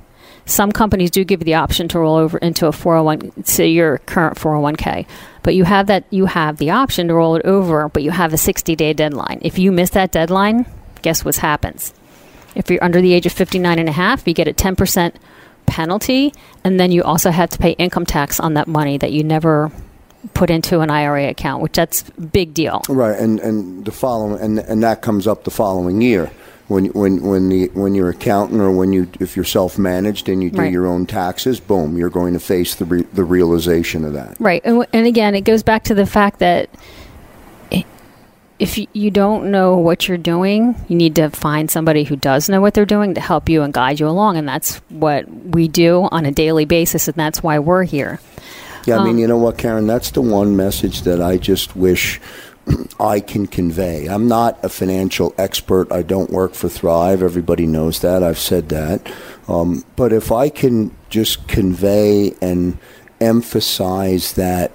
[0.45, 3.97] Some companies do give you the option to roll over into a 401 say your
[3.99, 5.07] current 401k.
[5.41, 8.33] But you have that you have the option to roll it over, but you have
[8.33, 9.39] a 60-day deadline.
[9.41, 10.65] If you miss that deadline,
[11.01, 11.93] guess what happens?
[12.53, 15.13] If you're under the age of 59 and a half, you get a 10%
[15.65, 16.31] penalty
[16.63, 19.71] and then you also have to pay income tax on that money that you never
[20.33, 22.81] put into an IRA account, which that's big deal.
[22.89, 26.31] Right, and and the following and and that comes up the following year
[26.67, 30.41] when when when the when you're accountant or when you if you're self managed and
[30.41, 30.71] you do Right.
[30.71, 34.35] your own taxes, boom, you're going to face the re, the realization of that.
[34.39, 34.61] Right.
[34.65, 36.69] And, w- and again, it goes back to the fact that
[38.57, 42.61] if you don't know what you're doing, you need to find somebody who does know
[42.61, 44.37] what they're doing to help you and guide you along.
[44.37, 47.07] And that's what we do on a daily basis.
[47.09, 48.19] And that's why we're here.
[48.85, 49.87] Yeah, I Um, mean, you know what, Karen?
[49.87, 52.21] That's the one message that I just wish
[52.99, 54.07] I can convey.
[54.07, 55.91] I'm not a financial expert.
[55.91, 57.21] I don't work for Thrive.
[57.21, 58.23] Everybody knows that.
[58.23, 59.11] I've said that.
[59.47, 62.77] Um, but if I can just convey and
[63.21, 64.71] emphasize that,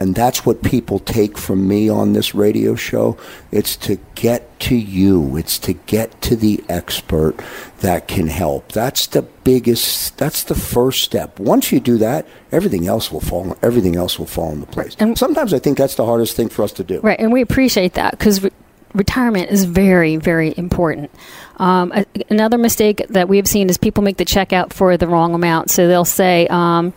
[0.00, 3.16] and that's what people take from me on this radio show,
[3.52, 7.36] it's to get to you, it's to get to the expert
[7.80, 8.72] that can help.
[8.72, 11.38] That's the biggest, that's the first step.
[11.38, 14.96] Once you do that, everything else will fall, everything else will fall into place.
[14.98, 17.00] And- Sometimes I think that's the hardest thing for us to do.
[17.00, 17.18] Right.
[17.18, 18.50] And we appreciate that because re-
[18.94, 21.10] retirement is very, very important.
[21.58, 25.06] Um, a- another mistake that we've seen is people make the check out for the
[25.06, 25.70] wrong amount.
[25.70, 26.92] So they'll say, um,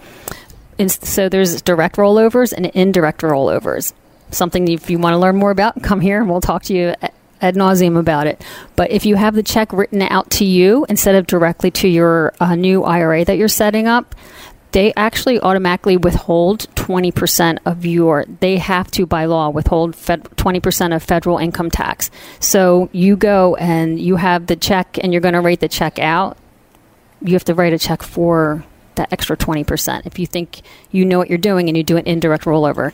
[0.88, 3.94] so there's direct rollovers and indirect rollovers.
[4.32, 6.94] Something if you want to learn more about, come here and we'll talk to you
[7.42, 8.44] ad nauseum about it.
[8.76, 12.34] But if you have the check written out to you instead of directly to your
[12.40, 14.16] uh, new IRA that you're setting up,
[14.72, 20.96] they actually automatically withhold 20% of your they have to by law withhold fed, 20%
[20.96, 25.34] of federal income tax so you go and you have the check and you're going
[25.34, 26.38] to write the check out
[27.22, 28.63] you have to write a check for
[28.98, 32.06] that extra 20% if you think you know what you're doing and you do an
[32.06, 32.94] indirect rollover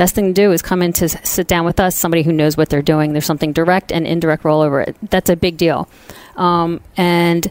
[0.00, 2.56] best thing to do is come in to sit down with us somebody who knows
[2.56, 3.12] what they're doing.
[3.12, 4.94] There's something direct and indirect rollover.
[5.10, 5.90] That's a big deal.
[6.36, 7.50] Um, and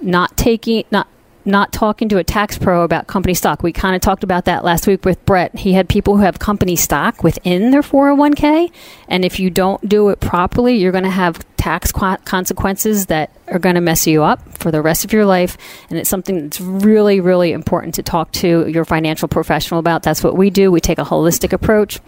[0.00, 1.06] not taking not
[1.46, 3.62] not talking to a tax pro about company stock.
[3.62, 5.56] We kind of talked about that last week with Brett.
[5.56, 8.72] He had people who have company stock within their 401k,
[9.08, 13.30] and if you don't do it properly, you're going to have tax qu- consequences that
[13.48, 15.56] are going to mess you up for the rest of your life.
[15.88, 20.02] And it's something that's really, really important to talk to your financial professional about.
[20.02, 20.70] That's what we do.
[20.70, 22.00] We take a holistic approach.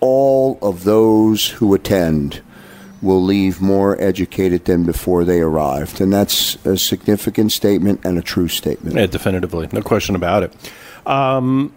[0.00, 2.42] all of those who attend
[3.02, 6.00] will leave more educated than before they arrived.
[6.00, 8.96] And that's a significant statement and a true statement.
[8.96, 10.52] Yeah, definitively, no question about it.
[11.06, 11.72] Um,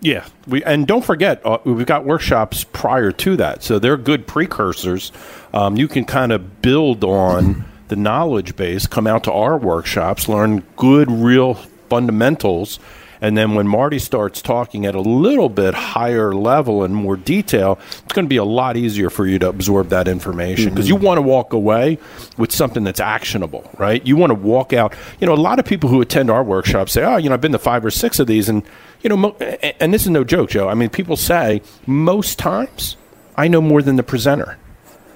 [0.00, 4.26] yeah, we and don't forget uh, we've got workshops prior to that, so they're good
[4.26, 5.12] precursors.
[5.54, 10.28] Um, you can kind of build on the knowledge base, come out to our workshops,
[10.28, 11.54] learn good, real
[11.88, 12.80] fundamentals,
[13.22, 17.78] and then when Marty starts talking at a little bit higher level and more detail,
[18.02, 20.74] it's going to be a lot easier for you to absorb that information mm-hmm.
[20.74, 21.98] because you want to walk away
[22.36, 24.04] with something that's actionable, right?
[24.04, 24.94] You want to walk out.
[25.20, 27.40] You know, a lot of people who attend our workshops say, "Oh, you know, I've
[27.40, 28.64] been to five or six of these," and
[29.02, 29.36] you know, mo-
[29.80, 30.68] and this is no joke, Joe.
[30.68, 32.96] I mean, people say most times
[33.36, 34.58] I know more than the presenter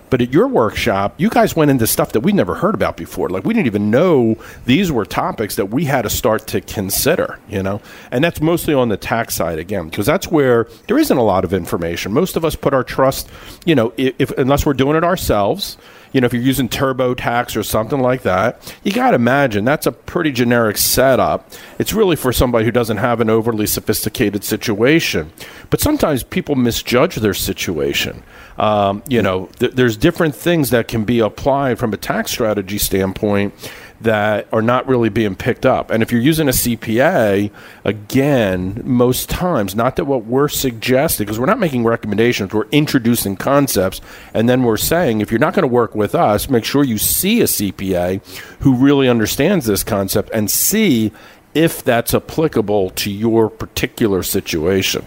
[0.08, 3.28] But at your workshop, you guys went into stuff that we'd never heard about before.
[3.28, 7.38] Like we didn't even know these were topics that we had to start to consider,
[7.48, 7.80] you know?
[8.10, 11.44] And that's mostly on the tax side again, because that's where there isn't a lot
[11.44, 12.12] of information.
[12.12, 13.28] Most of us put our trust,
[13.64, 15.76] you know, if, unless we're doing it ourselves,
[16.16, 19.84] you know, if you're using TurboTax or something like that, you got to imagine that's
[19.84, 21.52] a pretty generic setup.
[21.78, 25.30] It's really for somebody who doesn't have an overly sophisticated situation.
[25.68, 28.22] But sometimes people misjudge their situation.
[28.56, 32.78] Um, you know, th- there's different things that can be applied from a tax strategy
[32.78, 33.52] standpoint
[34.00, 35.90] that are not really being picked up.
[35.90, 37.50] And if you're using a CPA,
[37.84, 43.36] again, most times, not that what we're suggesting, because we're not making recommendations, we're introducing
[43.36, 44.00] concepts,
[44.34, 46.98] and then we're saying if you're not going to work with us, make sure you
[46.98, 48.20] see a CPA
[48.60, 51.12] who really understands this concept and see
[51.54, 55.04] if that's applicable to your particular situation.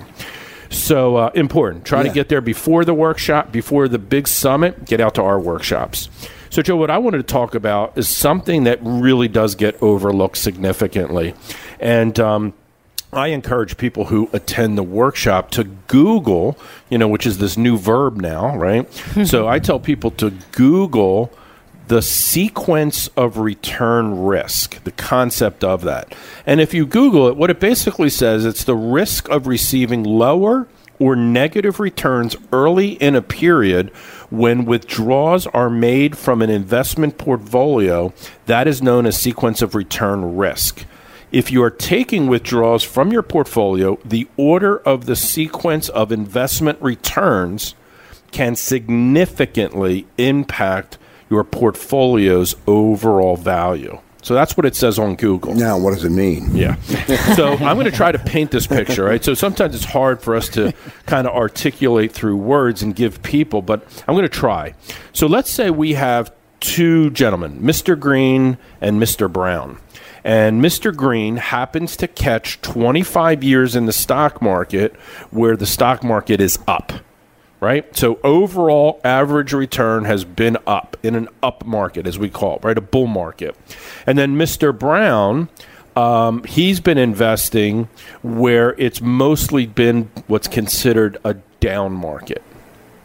[0.71, 1.85] So uh, important.
[1.85, 2.09] Try Yeah.
[2.09, 4.85] to get there before the workshop, before the big summit.
[4.85, 6.09] Get out to our workshops.
[6.49, 10.37] So, Joe, what I wanted to talk about is something that really does get overlooked
[10.37, 11.35] significantly,
[11.79, 12.53] and um,
[13.11, 16.57] I encourage people who attend the workshop to Google,
[16.89, 18.91] you know, which is this new verb now, right?
[19.25, 21.31] so I tell people to Google
[21.87, 26.13] the sequence of return risk, the concept of that.
[26.45, 30.67] And if you Google it, what it basically says, it's the risk of receiving lower
[30.99, 33.91] or negative returns early in a period
[34.30, 38.13] when withdrawals are made from an investment portfolio.
[38.45, 40.86] That is known as sequence of return risk.
[41.32, 46.82] If you are taking withdrawals from your portfolio, the order of the sequence of investment
[46.82, 47.75] returns
[48.32, 50.97] can significantly impact
[51.30, 53.99] your portfolio's overall value.
[54.22, 55.55] So that's what it says on Google.
[55.55, 56.55] Now, what does it mean?
[56.55, 56.76] Yeah.
[57.36, 59.24] so I'm going to try to paint this picture, right?
[59.24, 60.74] So sometimes it's hard for us to
[61.05, 64.74] kind of articulate through words and give people, but I'm going to try.
[65.13, 67.97] So let's say we have two gentlemen, Mr.
[67.97, 69.32] Green and Mr.
[69.32, 69.78] Brown.
[70.24, 70.93] And Mr.
[70.93, 74.95] Green happens to catch 25 years in the stock market
[75.32, 76.91] where the stock market is up
[77.60, 77.95] right?
[77.95, 82.64] So overall average return has been up in an up market, as we call it,
[82.64, 82.78] right?
[82.78, 83.55] A bull market.
[84.05, 84.78] And then Mr.
[84.78, 85.49] Brown,
[85.95, 87.89] um, he's been investing
[88.24, 92.41] where it's mostly been what's considered a down market.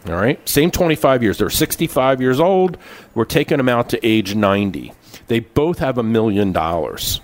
[0.07, 1.39] All right, same 25 years.
[1.39, 2.77] They're 65 years old.
[3.15, 4.93] We're taking them out to age 90.
[5.27, 7.21] They both have a million dollars.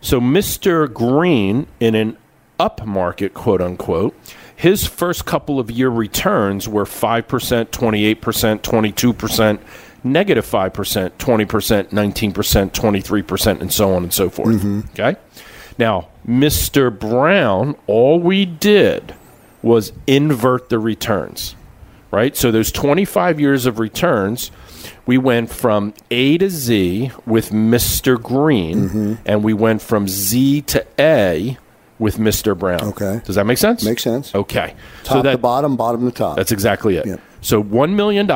[0.00, 0.92] So Mr.
[0.92, 2.16] Green, in an
[2.60, 4.16] up market, quote unquote,
[4.62, 9.58] his first couple of year returns were 5%, 28%, 22%,
[10.04, 14.62] negative 5%, 20%, 19%, 23%, and so on and so forth.
[14.62, 14.80] Mm-hmm.
[14.92, 15.16] Okay?
[15.78, 16.96] Now, Mr.
[16.96, 19.16] Brown, all we did
[19.62, 21.56] was invert the returns,
[22.12, 22.36] right?
[22.36, 24.52] So those 25 years of returns,
[25.06, 28.22] we went from A to Z with Mr.
[28.22, 29.14] Green, mm-hmm.
[29.26, 31.58] and we went from Z to A
[32.02, 32.58] with Mr.
[32.58, 32.82] Brown.
[32.82, 33.22] Okay.
[33.24, 33.84] Does that make sense?
[33.84, 34.34] Makes sense.
[34.34, 34.74] Okay.
[35.04, 36.36] Top so that, to bottom, bottom to top.
[36.36, 37.06] that's exactly it.
[37.06, 37.20] Yep.
[37.40, 38.28] So $1 million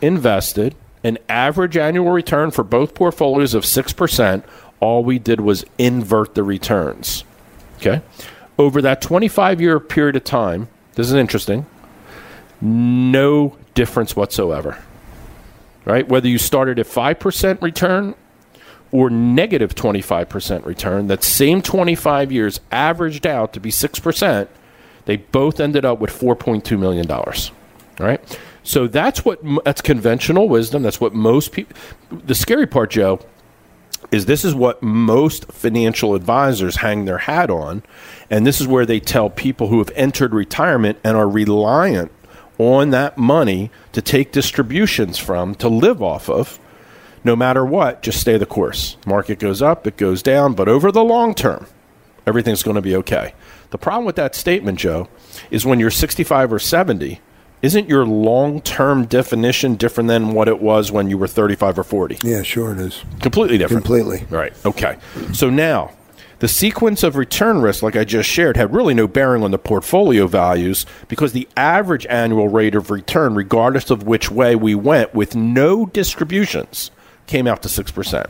[0.00, 4.42] invested, an average annual return for both portfolios of 6%.
[4.80, 7.24] All we did was invert the returns.
[7.76, 8.00] Okay.
[8.58, 11.66] Over that 25 year period of time, this is interesting,
[12.62, 14.78] no difference whatsoever.
[15.84, 16.08] Right?
[16.08, 18.14] Whether you started at 5% return
[18.92, 24.48] or negative 25% return, that same 25 years averaged out to be 6%,
[25.04, 27.10] they both ended up with $4.2 million.
[27.10, 27.32] All
[27.98, 28.38] right?
[28.62, 30.82] So that's what that's conventional wisdom.
[30.82, 31.74] That's what most people.
[32.10, 33.20] The scary part, Joe,
[34.10, 37.82] is this is what most financial advisors hang their hat on,
[38.28, 42.12] and this is where they tell people who have entered retirement and are reliant
[42.58, 46.58] on that money to take distributions from to live off of.
[47.22, 48.96] No matter what, just stay the course.
[49.06, 51.66] Market goes up, it goes down, but over the long term,
[52.26, 53.34] everything's going to be okay.
[53.70, 55.08] The problem with that statement, Joe,
[55.50, 57.20] is when you're 65 or 70,
[57.62, 61.84] isn't your long term definition different than what it was when you were 35 or
[61.84, 62.18] 40?
[62.22, 63.04] yeah, sure it is.
[63.20, 63.84] Completely different.
[63.84, 64.26] Completely.
[64.30, 64.52] Right.
[64.64, 64.96] Okay.
[65.34, 65.92] So now,
[66.38, 69.58] the sequence of return risk, like I just shared, had really no bearing on the
[69.58, 75.14] portfolio values because the average annual rate of return, regardless of which way we went,
[75.14, 76.90] with no distributions,
[77.30, 78.26] came out to 6%.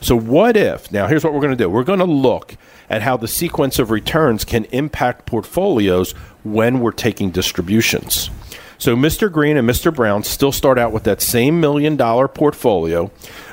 [0.00, 0.90] So, what if?
[0.90, 2.56] Now, here's what we're going to do we're going to look
[2.88, 6.12] at how the sequence of returns can impact portfolios
[6.42, 8.30] when we're taking distributions.
[8.78, 9.30] So, Mr.
[9.30, 9.94] Green and Mr.
[9.94, 13.10] Brown still start out with that same million dollar portfolio.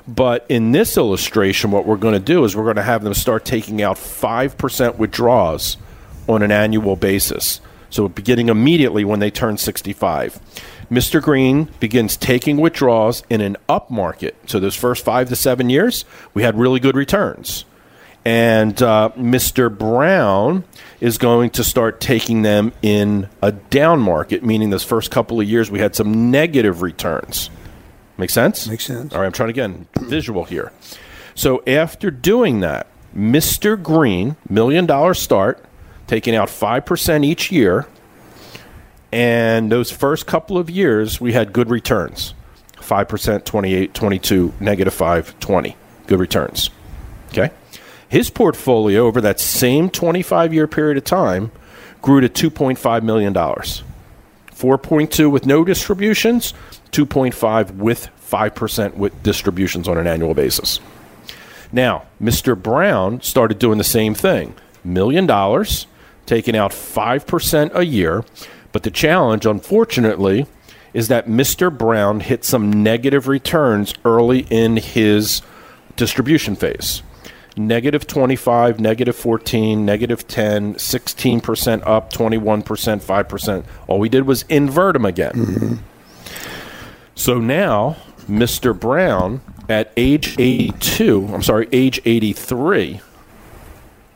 [0.07, 3.13] But in this illustration, what we're going to do is we're going to have them
[3.13, 5.75] start taking out 5% withdrawals
[6.29, 7.59] on an annual basis.
[7.89, 10.39] So, beginning immediately when they turn 65.
[10.89, 11.21] Mr.
[11.21, 14.35] Green begins taking withdrawals in an up market.
[14.45, 17.65] So those first five to seven years, we had really good returns.
[18.23, 19.75] And uh, Mr.
[19.75, 20.65] Brown
[20.99, 25.47] is going to start taking them in a down market, meaning those first couple of
[25.47, 27.49] years we had some negative returns.
[28.17, 28.67] Make sense?
[28.67, 29.13] Makes sense.
[29.13, 30.71] All right, I'm trying again, visual here.
[31.35, 33.81] So after doing that, Mr.
[33.81, 35.63] Green, million dollar start,
[36.07, 37.85] taking out 5% each year.
[39.11, 42.33] And those first couple of years, we had good returns
[42.77, 45.75] 5%, 28, 22, negative 5, 20.
[46.07, 46.69] Good returns.
[47.29, 47.51] Okay?
[48.09, 51.51] His portfolio over that same 25 year period of time
[52.01, 53.33] grew to $2.5 million.
[53.33, 56.53] 4.2 with no distributions,
[56.91, 60.79] 2.5 with 5% with distributions on an annual basis.
[61.71, 62.61] Now, Mr.
[62.61, 64.55] Brown started doing the same thing.
[64.83, 65.85] Million dollars,
[66.25, 68.23] taking out 5% a year.
[68.77, 70.45] But the challenge, unfortunately,
[70.93, 71.75] is that Mr.
[71.75, 75.41] Brown hit some negative returns early in his
[75.95, 77.01] distribution phase.
[77.55, 83.65] Negative 25, negative 14, negative 10, 16% up, 21%, 5%.
[83.87, 85.33] All we did was invert them again.
[85.33, 85.75] Mm-hmm.
[87.15, 87.97] So now,
[88.29, 88.79] Mr.
[88.79, 93.01] Brown, at age 82, I'm sorry, age 83,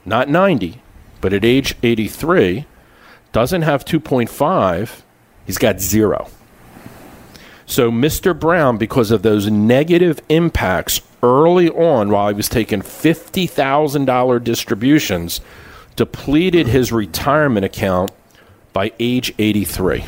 [0.06, 0.84] not 90,
[1.20, 2.68] but at age 83,
[3.32, 5.02] doesn't have 2.5,
[5.46, 6.28] he's got zero.
[7.66, 8.38] So Mr.
[8.38, 15.40] Brown, because of those negative impacts early on while he was taking $50,000 distributions,
[15.96, 18.12] depleted his retirement account
[18.74, 20.06] by age 83.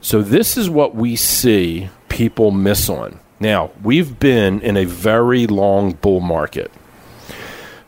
[0.00, 3.18] So this is what we see people miss on.
[3.40, 6.70] Now, we've been in a very long bull market.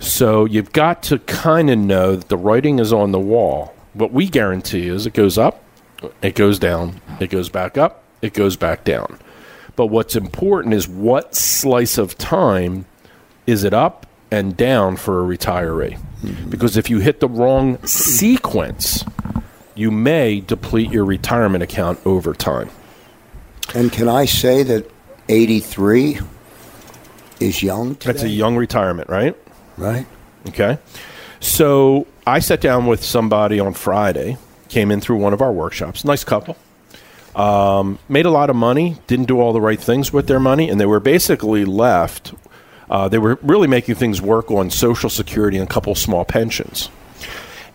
[0.04, 3.74] So you've got to kind of know that the writing is on the wall.
[3.94, 5.64] What we guarantee is it goes up,
[6.20, 9.18] it goes down, it goes back up, it goes back down.
[9.76, 12.84] But what's important is what slice of time
[13.46, 15.98] is it up and down for a retiree?
[16.22, 16.50] Mm-hmm.
[16.50, 19.04] Because if you hit the wrong sequence,
[19.74, 22.68] you may deplete your retirement account over time.
[23.74, 24.90] And can I say that
[25.28, 26.20] 83
[27.40, 28.12] is young today?
[28.12, 29.36] That's a young retirement, right?
[29.76, 30.06] Right?
[30.48, 30.78] Okay.
[31.40, 36.04] So I sat down with somebody on Friday, came in through one of our workshops,
[36.04, 36.56] nice couple.
[37.36, 40.70] Um, made a lot of money, didn't do all the right things with their money,
[40.70, 42.32] and they were basically left.
[42.88, 46.90] Uh, they were really making things work on Social Security and a couple small pensions.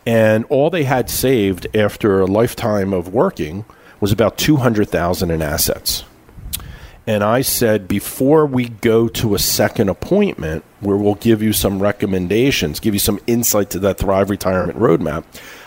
[0.05, 3.65] And all they had saved after a lifetime of working
[3.99, 6.03] was about 200,000 in assets.
[7.09, 11.81] And I said, before we go to a second appointment where we'll give you some
[11.81, 15.23] recommendations, give you some insight to that Thrive Retirement Roadmap,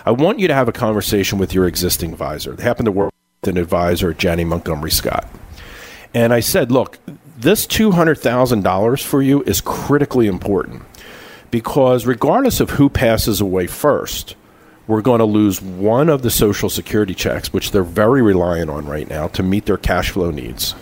[0.07, 2.53] I want you to have a conversation with your existing advisor.
[2.53, 5.29] They happen to work with an advisor, Janney Montgomery Scott.
[6.15, 7.01] And I said, look,
[7.37, 10.85] this $200,000 for you is critically important
[11.51, 14.37] because regardless of who passes away first,
[14.87, 18.87] we're going to lose one of the Social Security checks, which they're very reliant on
[18.87, 20.77] right now to meet their cash flow needs.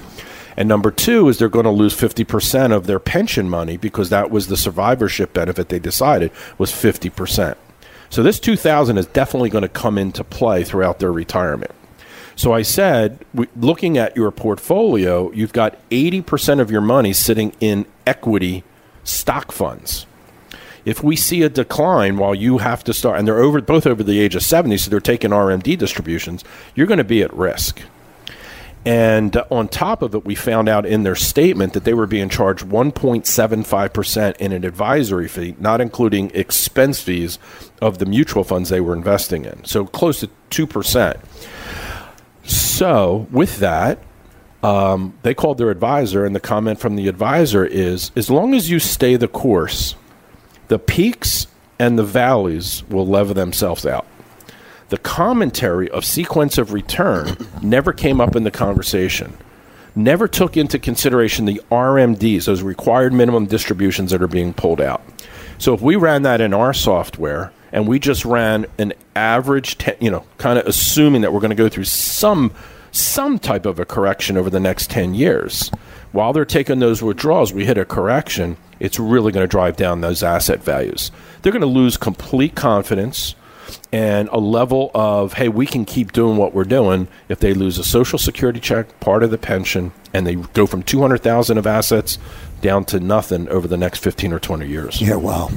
[0.61, 4.30] And number two is they're going to lose 50% of their pension money because that
[4.30, 7.56] was the survivorship benefit they decided was 50%.
[8.11, 11.70] So this 2000 is definitely going to come into play throughout their retirement.
[12.36, 13.24] So I said,
[13.56, 18.62] looking at your portfolio, you've got 80% of your money sitting in equity
[19.02, 20.04] stock funds.
[20.84, 24.02] If we see a decline while you have to start, and they're over both over
[24.02, 26.44] the age of 70, so they're taking RMD distributions,
[26.74, 27.80] you're going to be at risk.
[28.85, 32.31] And on top of it, we found out in their statement that they were being
[32.31, 37.39] charged 1.75% in an advisory fee, not including expense fees
[37.83, 39.64] of the mutual funds they were investing in.
[39.64, 41.20] So close to 2%.
[42.43, 43.99] So, with that,
[44.62, 48.70] um, they called their advisor, and the comment from the advisor is as long as
[48.70, 49.95] you stay the course,
[50.68, 51.47] the peaks
[51.78, 54.07] and the valleys will level themselves out.
[54.91, 59.36] The commentary of sequence of return never came up in the conversation,
[59.95, 65.01] never took into consideration the RMDs, those required minimum distributions that are being pulled out.
[65.59, 69.93] So if we ran that in our software and we just ran an average, te-
[70.01, 72.53] you know, kind of assuming that we're going to go through some
[72.91, 75.70] some type of a correction over the next 10 years,
[76.11, 80.01] while they're taking those withdrawals, we hit a correction, it's really going to drive down
[80.01, 81.12] those asset values.
[81.43, 83.36] They're going to lose complete confidence
[83.92, 87.78] and a level of hey we can keep doing what we're doing if they lose
[87.78, 92.18] a social security check part of the pension and they go from 200,000 of assets
[92.60, 95.00] down to nothing over the next 15 or 20 years.
[95.00, 95.48] Yeah, well,